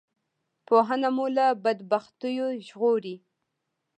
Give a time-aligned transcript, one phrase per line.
[0.67, 3.15] پوهنه مو له بدبختیو ژغوری